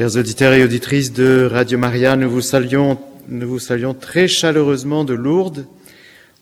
[0.00, 5.04] Chers auditeurs et auditrices de Radio Maria, nous vous saluons, nous vous saluons très chaleureusement
[5.04, 5.66] de Lourdes,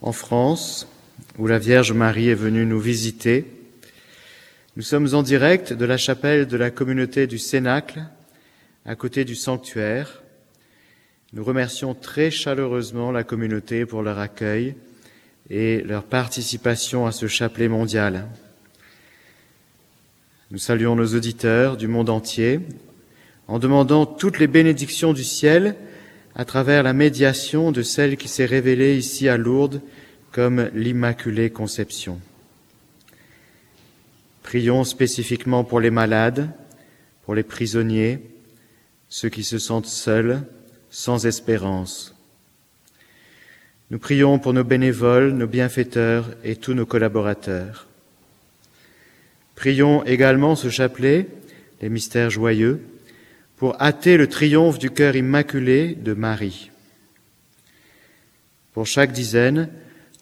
[0.01, 0.87] en France,
[1.39, 3.47] où la Vierge Marie est venue nous visiter.
[4.77, 8.05] Nous sommes en direct de la chapelle de la communauté du Cénacle,
[8.87, 10.23] à côté du sanctuaire.
[11.33, 14.77] Nous remercions très chaleureusement la communauté pour leur accueil
[15.51, 18.29] et leur participation à ce chapelet mondial.
[20.53, 22.61] Nous saluons nos auditeurs du monde entier
[23.49, 25.75] en demandant toutes les bénédictions du ciel
[26.35, 29.81] à travers la médiation de celle qui s'est révélée ici à Lourdes
[30.31, 32.21] comme l'Immaculée Conception.
[34.43, 36.51] Prions spécifiquement pour les malades,
[37.25, 38.21] pour les prisonniers,
[39.09, 40.43] ceux qui se sentent seuls,
[40.91, 42.15] sans espérance.
[43.91, 47.87] Nous prions pour nos bénévoles, nos bienfaiteurs et tous nos collaborateurs.
[49.55, 51.27] Prions également ce chapelet,
[51.81, 52.81] les mystères joyeux,
[53.59, 56.71] pour hâter le triomphe du cœur immaculé de Marie.
[58.73, 59.69] Pour chaque dizaine,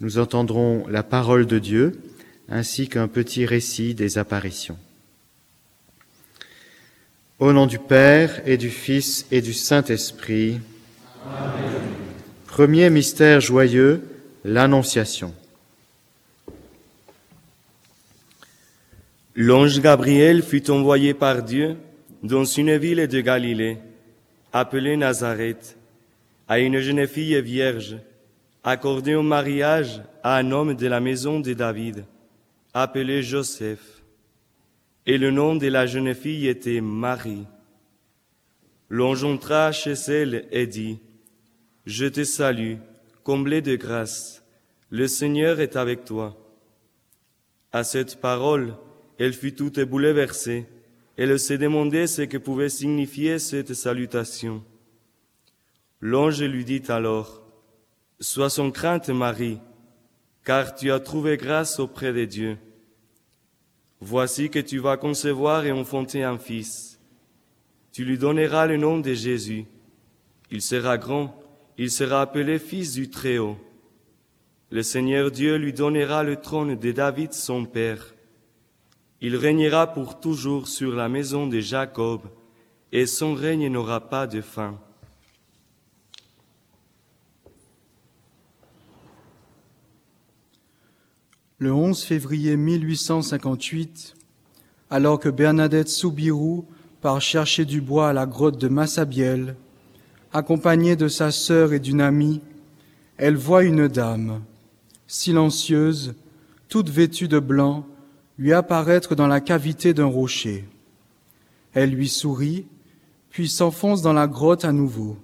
[0.01, 2.01] nous entendrons la parole de Dieu
[2.49, 4.79] ainsi qu'un petit récit des apparitions.
[7.39, 10.59] Au nom du Père et du Fils et du Saint-Esprit.
[12.47, 14.03] Premier mystère joyeux,
[14.45, 15.35] l'Annonciation.
[19.35, 21.77] L'ange Gabriel fut envoyé par Dieu
[22.23, 23.79] dans une ville de Galilée,
[24.53, 25.77] appelée Nazareth,
[26.49, 27.97] à une jeune fille vierge,
[28.65, 32.05] accordée au mariage à un homme de la maison de David,
[32.75, 34.03] appelé Joseph.
[35.07, 37.47] Et le nom de la jeune fille était Marie.
[38.89, 40.99] L'ange entra chez elle et dit,
[41.85, 42.77] Je te salue,
[43.23, 44.45] comblée de grâce,
[44.91, 46.37] le Seigneur est avec toi.
[47.73, 48.75] À cette parole,
[49.19, 50.67] elle fut toute bouleversée
[51.17, 54.63] elle se demandait ce que pouvait signifier cette salutation.
[56.01, 57.43] L'ange lui dit alors,
[58.21, 59.59] Sois sans crainte, Marie,
[60.45, 62.59] car tu as trouvé grâce auprès de Dieu.
[64.01, 67.01] Voici que tu vas concevoir et enfanter un fils.
[67.93, 69.65] Tu lui donneras le nom de Jésus.
[70.51, 71.39] Il sera grand,
[71.79, 73.57] il sera appelé fils du Très-Haut.
[74.71, 78.16] Le Seigneur Dieu lui donnera le trône de David son père
[79.21, 82.23] il régnera pour toujours sur la maison de Jacob,
[82.93, 84.79] et son règne n'aura pas de fin.
[91.59, 94.15] Le 11 février 1858,
[94.91, 96.67] alors que Bernadette Soubirou
[97.01, 99.57] part chercher du bois à la grotte de Massabielle,
[100.33, 102.43] accompagnée de sa sœur et d'une amie,
[103.17, 104.43] elle voit une dame,
[105.07, 106.15] silencieuse,
[106.69, 107.87] toute vêtue de blanc,
[108.39, 110.65] lui apparaître dans la cavité d'un rocher.
[111.73, 112.67] Elle lui sourit,
[113.31, 115.17] puis s'enfonce dans la grotte à nouveau.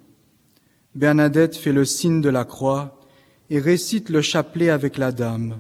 [0.95, 3.01] Bernadette fait le signe de la croix
[3.51, 5.59] et récite le chapelet avec la dame.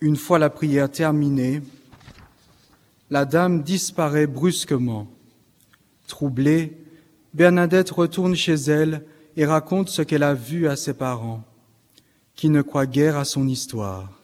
[0.00, 1.62] Une fois la prière terminée,
[3.10, 5.08] la dame disparaît brusquement.
[6.06, 6.76] Troublée,
[7.34, 9.04] Bernadette retourne chez elle
[9.36, 11.44] et raconte ce qu'elle a vu à ses parents,
[12.34, 14.21] qui ne croient guère à son histoire.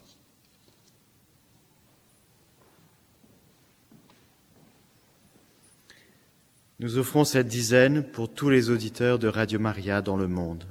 [6.80, 10.62] Nous offrons cette dizaine pour tous les auditeurs de Radio Maria dans le monde.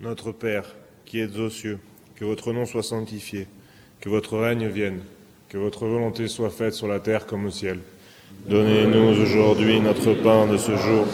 [0.00, 0.74] Notre Père,
[1.04, 1.78] qui êtes aux cieux,
[2.16, 3.46] que votre nom soit sanctifié,
[4.00, 4.98] que votre règne vienne,
[5.48, 7.78] que votre volonté soit faite sur la terre comme au ciel.
[8.48, 11.06] Donnez-nous aujourd'hui notre pain de ce jour.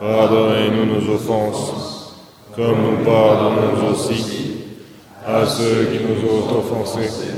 [0.00, 2.16] Pardonnez-nous nos offenses,
[2.56, 4.64] comme nous pardonnons aussi
[5.24, 7.37] à ceux qui nous ont offensés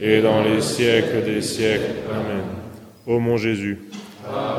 [0.00, 1.94] et dans les siècles des siècles.
[2.10, 2.44] Amen.
[3.06, 3.78] Ô mon Jésus,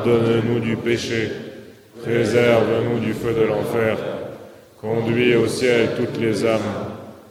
[0.03, 1.29] donne-nous du péché,
[2.01, 3.97] préserve-nous du feu de l'enfer,
[4.81, 6.59] conduis au ciel toutes les âmes,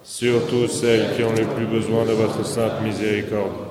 [0.03, 3.68] surtout celles qui ont le plus besoin de votre sainte miséricorde.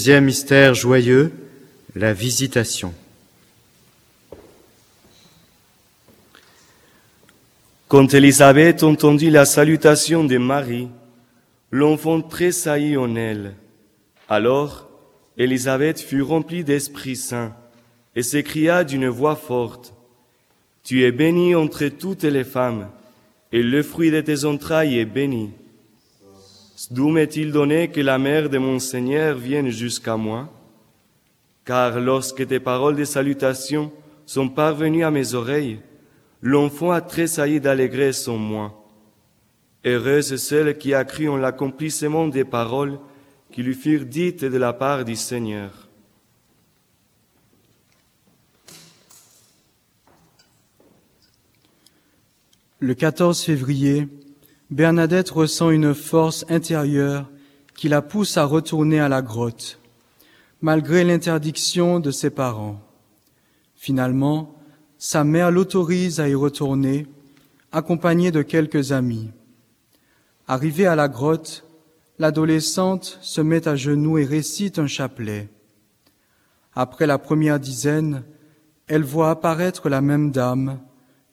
[0.00, 1.30] Deuxième mystère joyeux,
[1.94, 2.94] la visitation.
[7.86, 10.88] Quand Élisabeth entendit la salutation de Marie,
[11.70, 13.52] l'enfant tressaillit en elle.
[14.26, 14.88] Alors,
[15.36, 17.54] Élisabeth fut remplie d'Esprit Saint
[18.16, 19.92] et s'écria d'une voix forte,
[20.82, 22.88] Tu es bénie entre toutes les femmes,
[23.52, 25.50] et le fruit de tes entrailles est béni.
[26.88, 30.50] D'où m'est-il donné que la mère de mon Seigneur vienne jusqu'à moi?
[31.64, 33.92] Car lorsque tes paroles de salutation
[34.24, 35.80] sont parvenues à mes oreilles,
[36.40, 38.88] l'enfant a tressailli d'allégresse en moi.
[39.84, 42.98] Heureuse celle qui a cru en l'accomplissement des paroles
[43.50, 45.88] qui lui furent dites de la part du Seigneur.
[52.78, 54.08] Le 14 février,
[54.70, 57.28] Bernadette ressent une force intérieure
[57.74, 59.80] qui la pousse à retourner à la grotte,
[60.60, 62.80] malgré l'interdiction de ses parents.
[63.74, 64.54] Finalement,
[64.96, 67.08] sa mère l'autorise à y retourner,
[67.72, 69.30] accompagnée de quelques amis.
[70.46, 71.64] Arrivée à la grotte,
[72.20, 75.48] l'adolescente se met à genoux et récite un chapelet.
[76.74, 78.22] Après la première dizaine,
[78.86, 80.78] elle voit apparaître la même dame,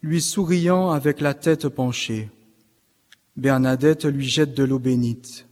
[0.02, 2.30] lui souriant avec la tête penchée.
[3.38, 5.46] Bernadette lui jette de l'eau bénite.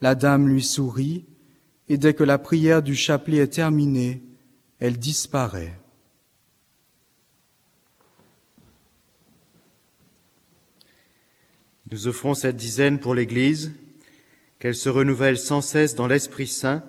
[0.00, 1.24] La dame lui sourit,
[1.88, 4.20] et dès que la prière du chapelet est terminée,
[4.80, 5.78] elle disparaît.
[11.92, 13.70] Nous offrons cette dizaine pour l'Église,
[14.58, 16.82] qu'elle se renouvelle sans cesse dans l'Esprit Saint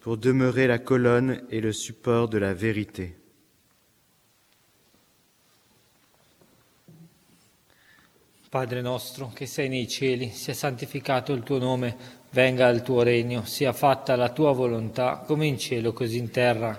[0.00, 3.16] pour demeurer la colonne et le support de la vérité.
[8.56, 11.94] Padre nostro che sei nei cieli, sia santificato il tuo nome,
[12.30, 16.78] Venga il tuo regno, sia fatta la tua volontà, come in cielo così in terra.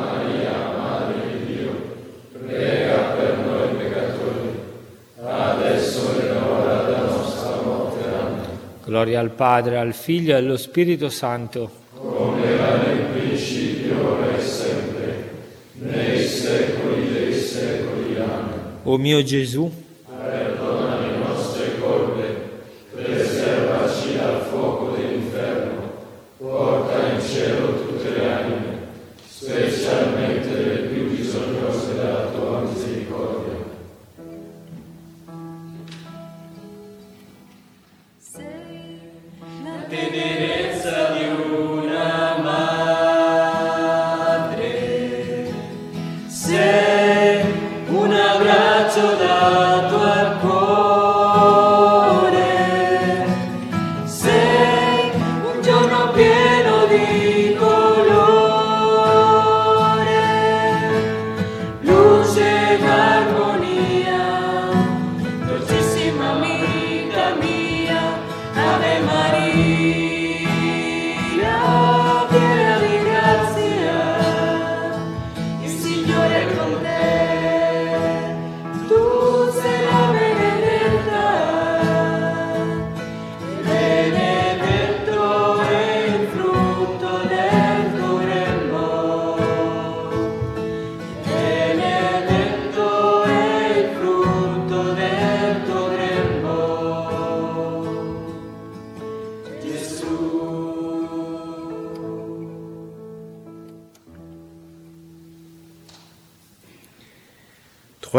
[8.91, 11.71] Gloria al Padre, al Figlio e allo Spirito Santo.
[11.95, 15.29] Come era nel principio, ora e sempre,
[15.75, 18.17] nei secoli dei secoli.
[18.17, 18.79] Amen.
[18.83, 19.71] O mio Gesù,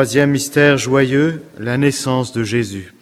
[0.03, 2.93] Troisième mystère joyeux, la naissance de Jésus.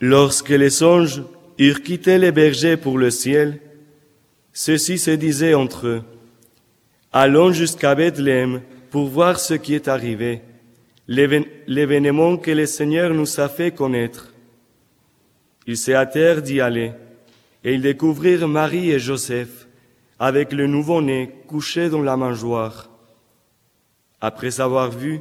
[0.00, 1.24] Lorsque les anges
[1.58, 3.58] eurent quitté les bergers pour le ciel,
[4.52, 6.02] ceux-ci se disaient entre eux,
[7.12, 8.60] Allons jusqu'à Bethléem
[8.92, 10.42] pour voir ce qui est arrivé,
[11.08, 14.32] l'événement que le Seigneur nous a fait connaître.
[15.66, 16.92] Ils se hâtèrent d'y aller,
[17.64, 19.66] et ils découvrirent Marie et Joseph
[20.18, 22.90] avec le nouveau-né couché dans la mangeoire.
[24.20, 25.20] Après avoir vu,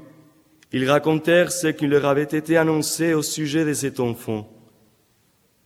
[0.74, 4.52] ils racontèrent ce qui leur avait été annoncé au sujet de cet enfant.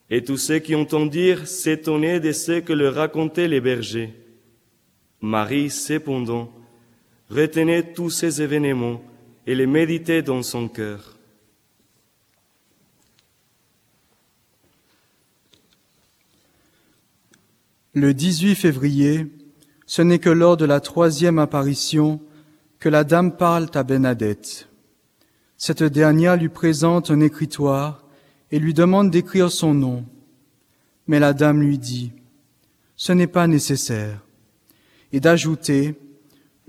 [0.10, 4.14] Et tous ceux qui entendirent s'étonnaient de ce que leur racontaient les bergers.
[5.22, 6.52] Marie, cependant,
[7.30, 9.02] retenait tous ces événements
[9.48, 11.18] et les méditait dans son cœur.
[17.94, 19.28] Le 18 février,
[19.86, 22.22] ce n'est que lors de la troisième apparition
[22.80, 24.70] que la dame parle à Bernadette.
[25.58, 28.06] Cette dernière lui présente un écritoire
[28.50, 30.06] et lui demande d'écrire son nom.
[31.06, 32.14] Mais la dame lui dit,
[32.96, 34.24] Ce n'est pas nécessaire,
[35.12, 36.00] et d'ajouter,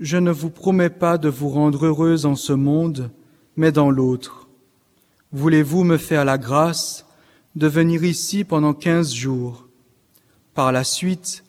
[0.01, 3.11] Je ne vous promets pas de vous rendre heureuse en ce monde,
[3.55, 4.49] mais dans l'autre.
[5.31, 7.05] Voulez-vous me faire la grâce
[7.55, 9.69] de venir ici pendant quinze jours?
[10.53, 11.43] Par la suite,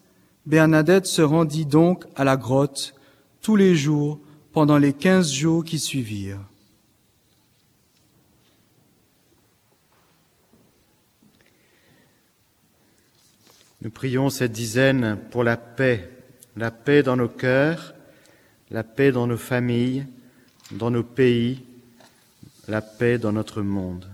[0.46, 2.94] Bernadette se rendit donc à la grotte
[3.42, 4.20] tous les jours
[4.52, 6.40] pendant les quinze jours qui suivirent.
[13.82, 16.10] Nous prions cette dizaine pour la paix,
[16.56, 17.94] la paix dans nos cœurs,
[18.70, 20.06] la paix dans nos familles,
[20.70, 21.62] dans nos pays,
[22.66, 24.13] la paix dans notre monde.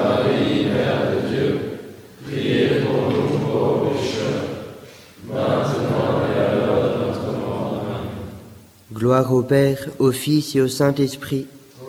[9.11, 11.45] Au Père, au Fils et au Saint-Esprit.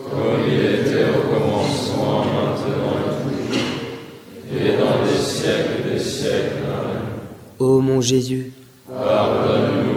[0.09, 3.11] Comme il était au commencement, maintenant et
[3.47, 3.71] toujours,
[4.51, 6.65] et dans les siècles des siècles.
[6.67, 7.01] Amen.
[7.59, 8.51] Ô mon Jésus,
[8.89, 9.92] Pardonne-nous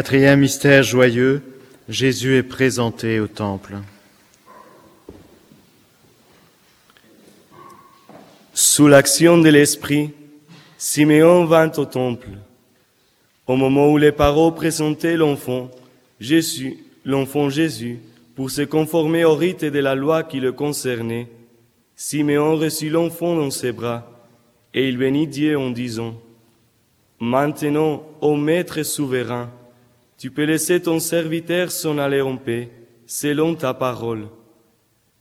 [0.00, 1.42] Quatrième mystère joyeux,
[1.86, 3.74] Jésus est présenté au temple.
[8.54, 10.12] Sous l'action de l'Esprit,
[10.78, 12.30] Siméon vint au temple.
[13.46, 15.70] Au moment où les parents présentaient l'enfant,
[16.18, 17.98] Jésus, l'enfant Jésus,
[18.34, 21.28] pour se conformer au rite de la loi qui le concernait,
[21.94, 24.10] Siméon reçut l'enfant dans ses bras,
[24.72, 26.14] et il bénit Dieu en disant,
[27.20, 29.50] Maintenant, ô Maître souverain,
[30.20, 32.70] tu peux laisser ton serviteur s'en aller en paix,
[33.06, 34.28] selon ta parole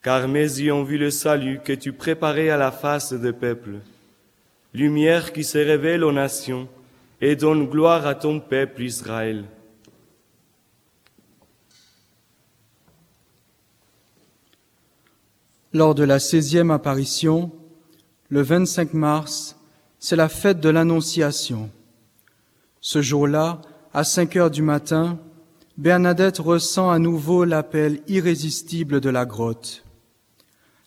[0.02, 3.80] car mes yeux ont vu le salut que tu préparais à la face des peuples,
[4.74, 6.70] lumière qui se révèle aux nations
[7.22, 9.44] et donne gloire à ton peuple Israël.
[15.74, 17.52] Lors de la 16e apparition,
[18.30, 19.58] le 25 mars,
[20.00, 21.70] c'est la fête de l'Annonciation.
[22.80, 23.62] Ce jour-là,
[23.93, 25.17] à 5 heures du matin,
[25.78, 29.84] Bernadette ressent à nouveau l'appel irrésistible de la grotte.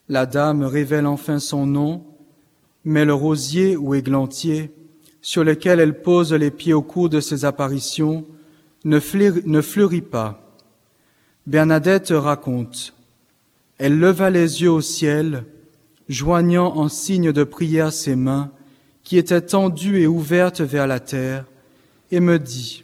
[0.07, 2.05] La dame révèle enfin son nom,
[2.85, 4.71] mais le rosier ou églantier
[5.21, 8.25] sur lequel elle pose les pieds au cours de ses apparitions
[8.83, 10.57] ne, fleurit, ne fleurit pas.
[11.47, 12.93] Bernadette raconte.
[13.77, 15.45] Elle leva les yeux au ciel,
[16.07, 18.51] joignant en signe de prière ses mains,
[19.03, 21.45] qui étaient tendues et ouvertes vers la terre,
[22.11, 22.83] et me dit,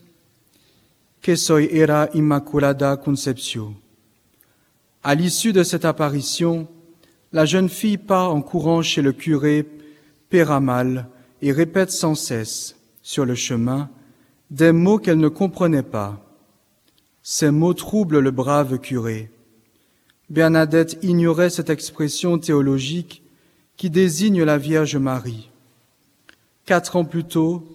[1.22, 3.74] Que soy era immaculada conceptio.
[5.04, 6.68] À l'issue de cette apparition,
[7.32, 9.66] la jeune fille part en courant chez le curé
[10.30, 11.08] Péramal
[11.42, 13.90] et répète sans cesse, sur le chemin,
[14.50, 16.24] des mots qu'elle ne comprenait pas.
[17.22, 19.32] Ces mots troublent le brave curé.
[20.30, 23.24] Bernadette ignorait cette expression théologique
[23.78, 25.50] qui désigne la Vierge Marie.
[26.66, 27.68] Quatre ans plus tôt,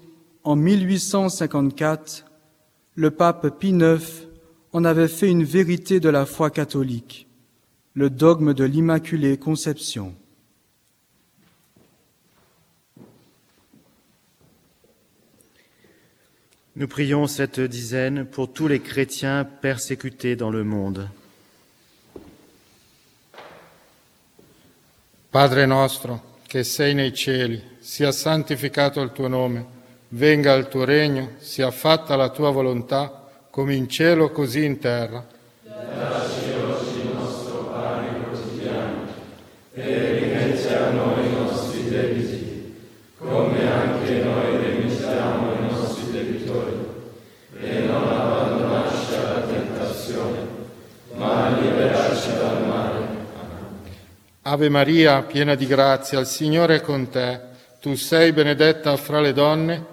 [0.45, 2.25] en 1854,
[2.95, 4.27] le pape Pie IX
[4.73, 7.27] en avait fait une vérité de la foi catholique,
[7.95, 10.15] le dogme de l'Immaculée Conception.
[16.77, 21.09] Nous prions cette dizaine pour tous les chrétiens persécutés dans le monde.
[25.31, 29.74] Padre nostro, che sei nei cieli, sia santificato il tuo nome,
[30.09, 35.25] venga il tuo regno, sia fatta la tua volontà, come in cielo così in terra.
[35.63, 39.07] Dacci oggi il nostro pane quotidiano
[39.75, 42.75] e rimetti a noi i nostri debiti,
[43.19, 46.87] come anche noi rimettiamo i nostri debitori,
[47.61, 50.39] e non abbandonarci alla tentazione,
[51.15, 53.07] ma liberarci dal male.
[54.43, 57.41] Ave Maria, piena di grazia, il Signore è con te.
[57.81, 59.93] Tu sei benedetta fra le donne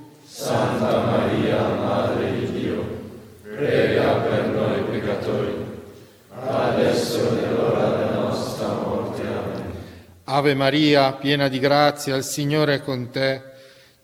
[0.33, 2.83] Santa Maria, Madre di Dio,
[3.41, 5.53] prega per noi peccatori,
[6.47, 9.21] adesso e nell'ora della nostra morte.
[9.23, 9.71] Amen.
[10.23, 13.41] Ave Maria, piena di grazia, il Signore è con te.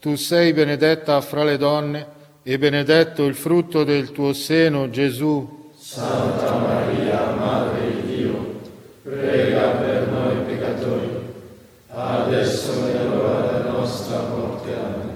[0.01, 2.05] Tu sei benedetta fra le donne
[2.43, 5.71] e benedetto il frutto del tuo seno, Gesù.
[5.79, 8.59] Santa Maria, Madre di Dio,
[9.01, 11.09] prega per noi peccatori,
[11.87, 14.75] adesso e nell'ora della nostra morte.
[14.75, 15.15] Amen.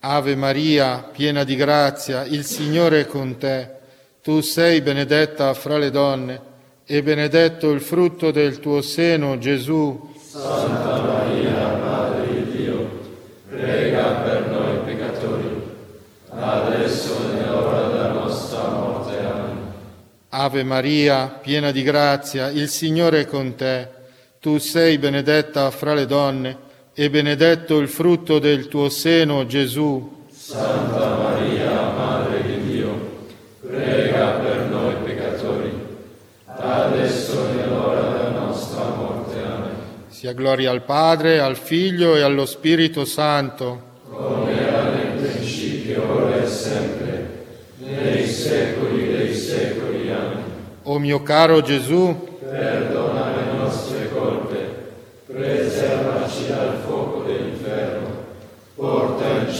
[0.13, 3.69] Ave Maria, piena di grazia, il Signore è con te.
[4.21, 6.41] Tu sei benedetta fra le donne
[6.85, 10.11] e benedetto il frutto del tuo seno, Gesù.
[10.21, 12.89] Santa Maria, Madre di Dio,
[13.47, 15.61] prega per noi peccatori,
[16.31, 19.17] adesso e nell'ora della nostra morte.
[19.17, 19.57] Amen.
[20.27, 23.87] Ave Maria, piena di grazia, il Signore è con te.
[24.41, 26.69] Tu sei benedetta fra le donne
[27.01, 30.25] e benedetto il frutto del tuo seno, Gesù.
[30.29, 33.23] Santa Maria, Madre di Dio,
[33.59, 35.71] prega per noi peccatori,
[36.45, 39.35] adesso e nell'ora della nostra morte.
[39.41, 39.71] Amen.
[40.09, 43.81] Sia gloria al Padre, al Figlio e allo Spirito Santo.
[44.07, 47.45] Come era nel principio, ora e sempre,
[47.79, 50.11] nei secoli dei secoli.
[50.11, 50.43] Amen.
[50.83, 53.00] O mio caro Gesù, Perdona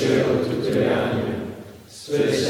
[0.01, 1.35] cielo tutte le anime,
[1.85, 2.40] specialmente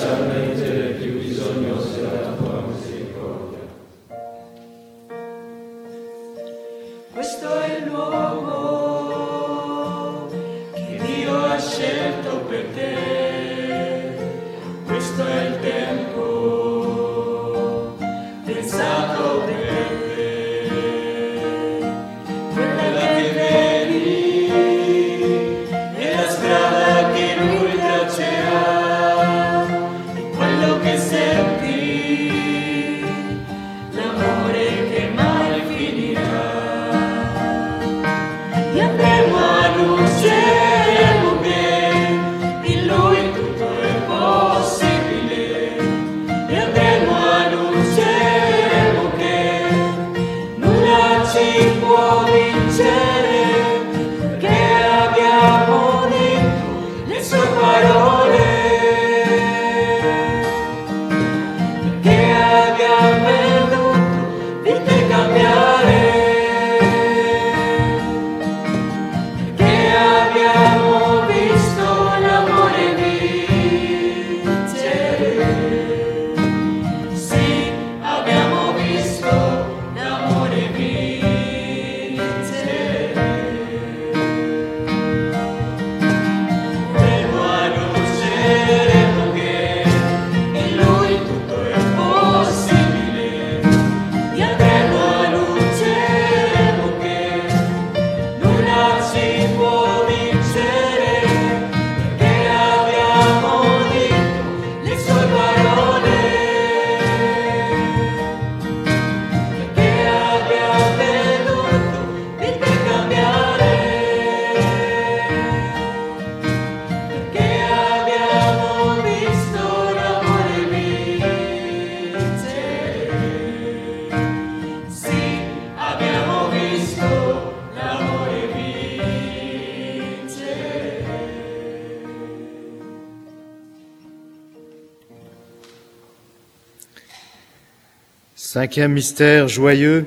[138.62, 140.06] Cinquième mystère joyeux,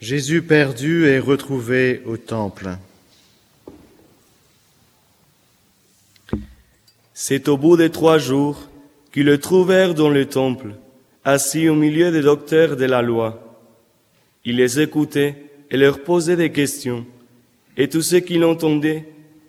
[0.00, 2.70] Jésus perdu et retrouvé au temple.
[7.12, 8.70] C'est au bout de trois jours
[9.12, 10.68] qu'ils le trouvèrent dans le temple,
[11.22, 13.60] assis au milieu des docteurs de la loi.
[14.46, 17.04] Il les écoutait et leur posait des questions,
[17.76, 19.04] et tous ceux qui l'entendaient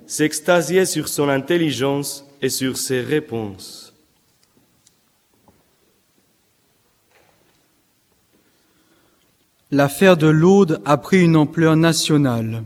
[0.05, 3.92] s'extasiaient sur son intelligence et sur ses réponses.
[9.73, 12.63] L'affaire de l'Aude a pris une ampleur nationale.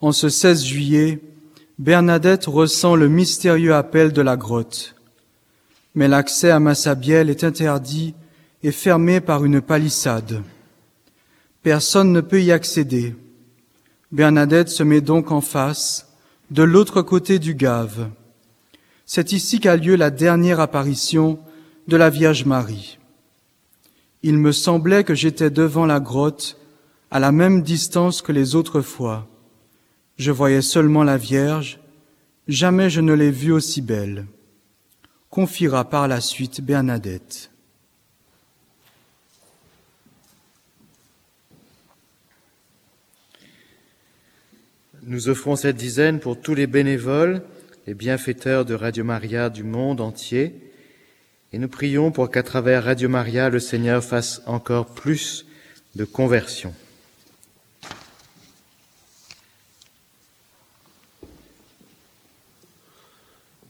[0.00, 1.20] En ce 16 juillet,
[1.78, 4.96] Bernadette ressent le mystérieux appel de la grotte.
[5.94, 8.16] Mais l'accès à Massabielle est interdit
[8.64, 10.42] et fermé par une palissade.
[11.62, 13.14] Personne ne peut y accéder.
[14.10, 16.08] Bernadette se met donc en face,
[16.50, 18.08] de l'autre côté du Gave.
[19.06, 21.38] C'est ici qu'a lieu la dernière apparition
[21.86, 22.98] de la Vierge Marie.
[24.22, 26.58] Il me semblait que j'étais devant la grotte,
[27.10, 29.26] à la même distance que les autres fois.
[30.16, 31.80] Je voyais seulement la Vierge,
[32.46, 34.26] jamais je ne l'ai vue aussi belle.
[35.30, 37.50] Confiera par la suite Bernadette.
[45.02, 47.42] Nous offrons cette dizaine pour tous les bénévoles,
[47.86, 50.69] les bienfaiteurs de Radio Maria du monde entier,
[51.52, 55.46] et nous prions pour qu'à travers Radio Maria, le Seigneur fasse encore plus
[55.96, 56.74] de conversions.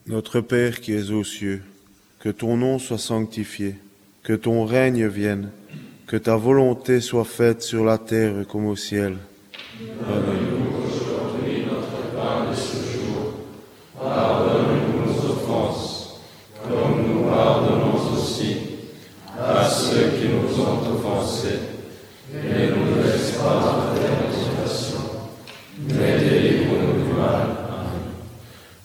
[0.07, 1.63] Notre Père qui es aux cieux,
[2.19, 3.77] que ton nom soit sanctifié,
[4.23, 5.51] que ton règne vienne,
[6.07, 9.17] que ta volonté soit faite sur la terre comme au ciel.
[9.81, 10.60] Donne-nous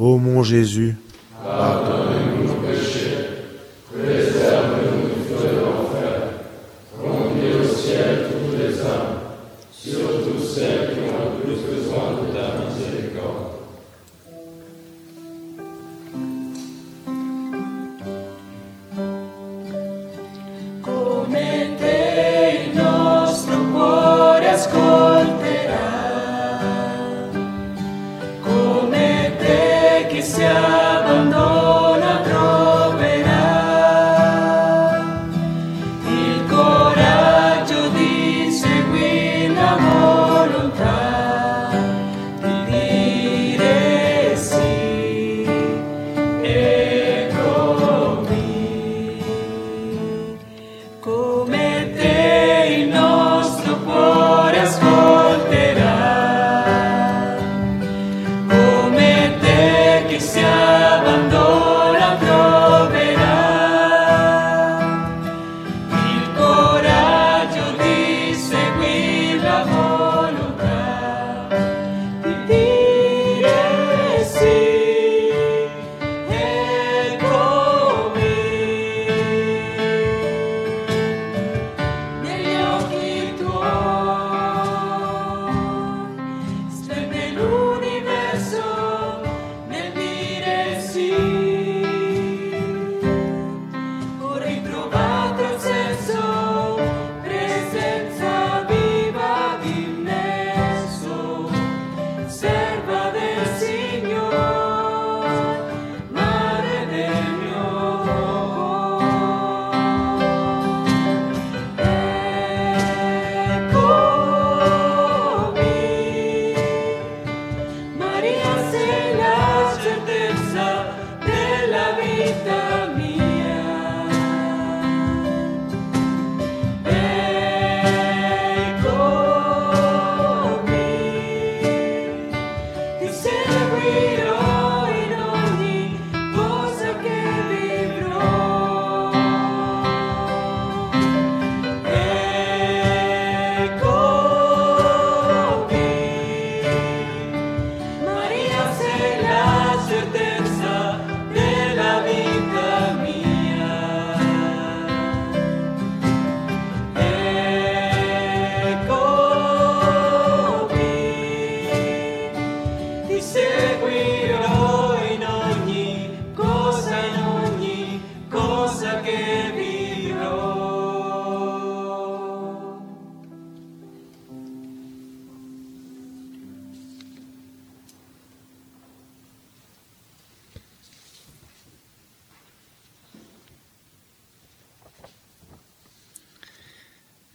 [0.00, 0.96] Ô mon Jésus,
[1.44, 2.29] Pardonnez-nous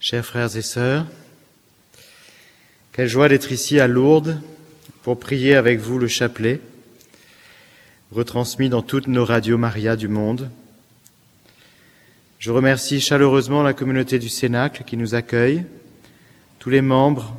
[0.08, 1.04] Chers frères et sœurs,
[2.92, 4.40] quelle joie d'être ici à Lourdes
[5.02, 6.60] pour prier avec vous le chapelet,
[8.12, 10.48] retransmis dans toutes nos radios Maria du monde.
[12.38, 15.64] Je remercie chaleureusement la communauté du Cénacle qui nous accueille,
[16.60, 17.36] tous les membres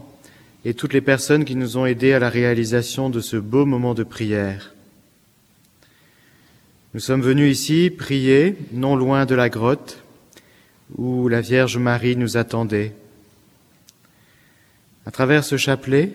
[0.66, 3.94] et toutes les personnes qui nous ont aidés à la réalisation de ce beau moment
[3.94, 4.74] de prière.
[6.94, 10.04] Nous sommes venus ici prier, non loin de la grotte,
[10.96, 12.94] où la Vierge Marie nous attendait.
[15.06, 16.14] À travers ce chapelet,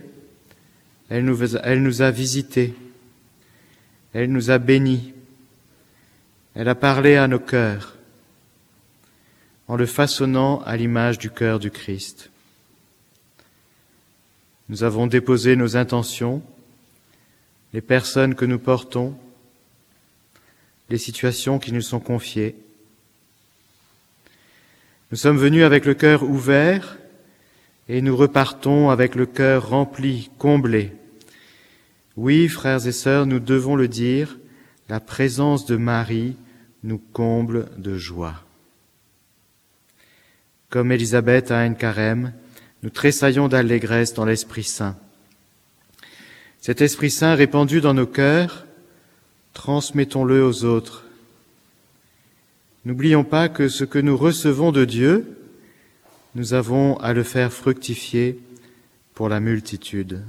[1.09, 2.75] elle nous, a visités,
[4.15, 5.13] elle nous a bénis,
[6.55, 7.97] elle a parlé à nos cœurs
[9.69, 12.31] en le façonnant à l'image du cœur du Christ.
[14.69, 16.43] Nous avons déposé nos intentions,
[17.73, 19.17] les personnes que nous portons,
[20.89, 22.57] les situations qui nous sont confiées.
[25.13, 26.97] Nous sommes venus avec le cœur ouvert
[27.87, 30.93] et nous repartons avec le cœur rempli, comblé.
[32.17, 34.39] Oui, frères et sœurs, nous devons le dire,
[34.89, 36.35] la présence de Marie
[36.83, 38.43] nous comble de joie.
[40.71, 42.33] Comme Élisabeth à un carême,
[42.83, 44.97] nous tressaillons d'allégresse dans l'Esprit Saint.
[46.59, 48.65] Cet Esprit Saint répandu dans nos cœurs
[49.53, 51.05] transmettons-le aux autres.
[52.85, 55.39] N'oublions pas que ce que nous recevons de Dieu,
[56.35, 58.41] nous avons à le faire fructifier
[59.15, 60.23] pour la multitude.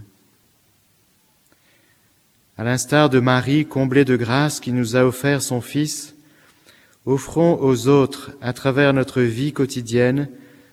[2.55, 6.13] À l'instar de Marie, comblée de grâce, qui nous a offert son Fils,
[7.07, 10.29] offrons aux autres, à travers notre vie quotidienne,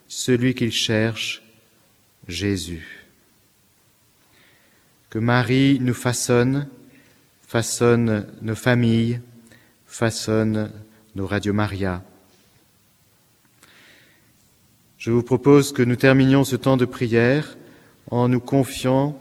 [0.06, 1.42] celui qu'ils cherchent,
[2.28, 3.06] Jésus.
[5.08, 6.68] Que Marie nous façonne,
[7.48, 9.20] façonne nos familles,
[9.86, 10.70] façonne
[11.16, 12.02] nos Radio Maria.
[14.96, 17.56] Je vous propose que nous terminions ce temps de prière
[18.10, 19.20] en nous confiant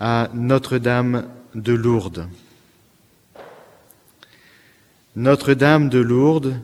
[0.00, 2.28] à Notre-Dame de Lourdes.
[5.14, 6.58] Notre-Dame de Lourdes,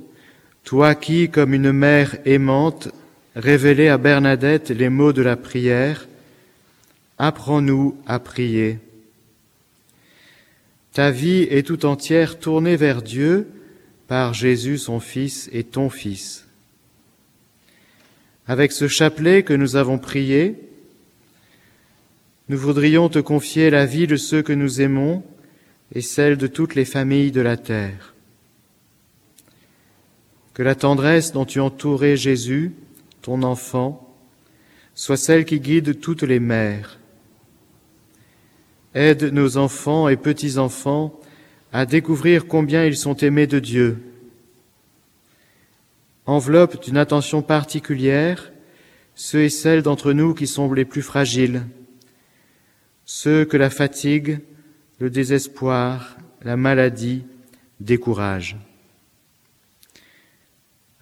[0.64, 2.88] toi qui, comme une mère aimante,
[3.36, 6.06] révélais à Bernadette les mots de la prière,
[7.18, 8.78] apprends-nous à prier.
[10.94, 13.48] Ta vie est tout entière tournée vers Dieu
[14.12, 16.46] par Jésus son Fils et ton Fils.
[18.46, 20.68] Avec ce chapelet que nous avons prié,
[22.50, 25.24] nous voudrions te confier la vie de ceux que nous aimons
[25.94, 28.12] et celle de toutes les familles de la terre.
[30.52, 32.74] Que la tendresse dont tu entourais Jésus,
[33.22, 34.14] ton enfant,
[34.94, 36.98] soit celle qui guide toutes les mères.
[38.92, 41.18] Aide nos enfants et petits-enfants
[41.72, 44.02] à découvrir combien ils sont aimés de Dieu.
[46.26, 48.52] Enveloppe d'une attention particulière
[49.14, 51.66] ceux et celles d'entre nous qui sont les plus fragiles,
[53.04, 54.40] ceux que la fatigue,
[54.98, 57.24] le désespoir, la maladie
[57.80, 58.56] découragent.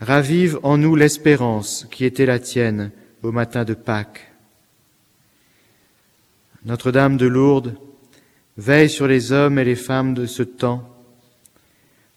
[0.01, 2.91] Ravive en nous l'espérance qui était la tienne
[3.23, 4.33] au matin de Pâques.
[6.65, 7.77] Notre-Dame de Lourdes,
[8.61, 10.87] veille sur les hommes et les femmes de ce temps,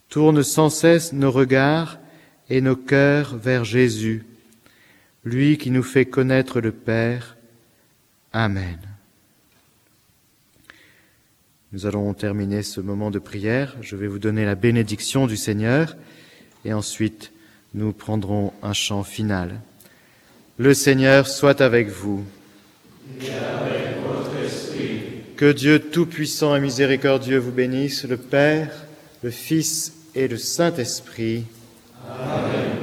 [0.09, 1.99] tourne sans cesse nos regards
[2.49, 4.25] et nos cœurs vers Jésus,
[5.23, 7.37] lui qui nous fait connaître le Père.
[8.33, 8.77] Amen.
[11.71, 13.75] Nous allons terminer ce moment de prière.
[13.81, 15.95] Je vais vous donner la bénédiction du Seigneur
[16.65, 17.31] et ensuite
[17.73, 19.61] nous prendrons un chant final.
[20.57, 22.25] Le Seigneur soit avec vous.
[25.43, 28.69] Que Dieu Tout-Puissant et Miséricordieux vous bénisse, le Père,
[29.23, 31.43] le Fils et le Saint-Esprit.
[32.09, 32.73] Amen.